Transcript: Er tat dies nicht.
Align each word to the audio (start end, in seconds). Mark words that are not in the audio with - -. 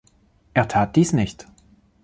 Er 0.55 0.67
tat 0.67 0.95
dies 0.95 1.13
nicht. 1.13 1.45